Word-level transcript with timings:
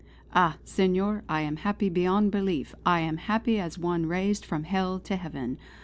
"Ah, 0.33 0.57
Senor, 0.65 1.23
I 1.29 1.41
am 1.41 1.57
happy 1.57 1.87
beyond 1.87 2.31
belief. 2.31 2.73
I 2.87 3.01
am 3.01 3.17
happy 3.17 3.59
as 3.59 3.77
one 3.77 4.07
raised 4.07 4.43
from 4.43 4.63
Hell 4.63 4.97
to 5.01 5.15
Heaven. 5.15 5.59